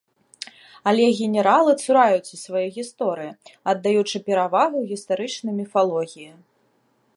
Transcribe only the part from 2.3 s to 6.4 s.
сваёй гісторыі, аддаючы перавагу гістарычнай міфалогіі.